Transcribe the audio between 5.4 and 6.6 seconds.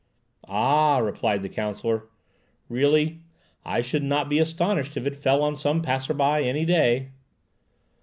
on some passer by